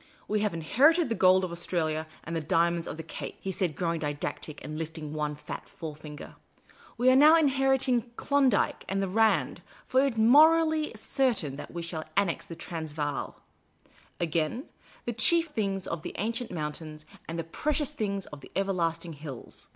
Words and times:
"We 0.26 0.40
have 0.40 0.52
inherited 0.52 1.08
the 1.10 1.14
gold 1.14 1.44
of 1.44 1.52
Australia 1.52 2.08
and 2.24 2.34
the 2.34 2.40
diimonds 2.42 2.88
of 2.88 2.96
the 2.96 3.04
Cape," 3.04 3.36
he 3.40 3.52
said, 3.52 3.76
growing 3.76 4.00
didactic, 4.00 4.60
and 4.64 4.76
lifting 4.76 5.12
one 5.12 5.36
fat 5.36 5.68
forefinger;" 5.68 6.34
w^e 6.98 7.12
are 7.12 7.14
now 7.14 7.36
inheriting 7.36 8.10
Klondike 8.16 8.84
and 8.88 9.00
the 9.00 9.06
Rand, 9.06 9.62
for 9.86 10.04
it 10.04 10.14
is 10.14 10.18
morally 10.18 10.90
certain 10.96 11.54
that 11.54 11.70
we 11.70 11.82
shall 11.82 12.02
annex 12.16 12.46
the 12.46 12.56
Transvaal, 12.56 13.36
Again,' 14.18 14.68
the 15.06 15.12
chief 15.12 15.50
things 15.50 15.86
of 15.86 16.02
the 16.02 16.16
ancient 16.18 16.50
mountains, 16.50 17.06
and 17.28 17.38
the 17.38 17.44
precious 17.44 17.92
things 17.92 18.26
of 18.26 18.40
the 18.40 18.50
everlasting 18.56 19.12
hills.' 19.12 19.68